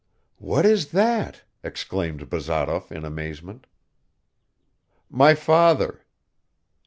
[0.39, 3.67] "What is that?" exclaimed Bazarov in amazement.
[5.11, 6.07] "My father."